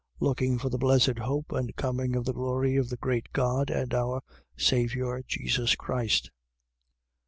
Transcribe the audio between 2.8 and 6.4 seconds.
the great God and our Saviour Jesus Christ.